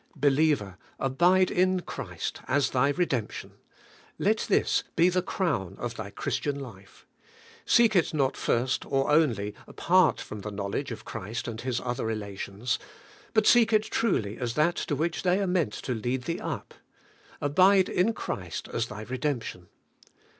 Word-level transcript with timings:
Believer, 0.15 0.79
abide 0.99 1.51
in 1.51 1.81
Christ 1.81 2.41
as 2.47 2.71
thy 2.71 2.89
redemption. 2.89 3.51
Let 4.17 4.37
this 4.49 4.83
be 4.95 5.09
the 5.09 5.21
crown 5.21 5.75
of 5.77 5.93
thy 5.93 6.09
Christian 6.09 6.59
life. 6.59 7.05
Seek 7.67 7.95
it 7.95 8.11
not 8.11 8.35
first 8.35 8.83
or 8.87 9.11
only, 9.11 9.53
apart 9.67 10.19
from 10.19 10.39
the 10.39 10.49
knowledge 10.49 10.89
of 10.89 11.05
Christ 11.05 11.47
in 11.47 11.59
His 11.59 11.79
other 11.79 12.03
relations. 12.07 12.79
But 13.35 13.45
seek 13.45 13.71
it 13.71 13.83
truly 13.83 14.39
as 14.39 14.55
that 14.55 14.75
to 14.77 14.95
which 14.95 15.21
they 15.21 15.39
are 15.39 15.45
meant 15.45 15.73
to 15.73 15.93
lead 15.93 16.23
thee 16.23 16.39
up. 16.39 16.73
Abide 17.39 17.87
in 17.87 18.13
Christ 18.13 18.69
as 18.69 18.87
thy 18.87 19.03
redemption. 19.03 19.67